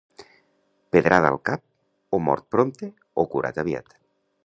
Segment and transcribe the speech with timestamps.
[0.95, 1.63] Pedrada al cap,
[2.19, 2.93] o mort prompte,
[3.25, 3.99] o curat aviat.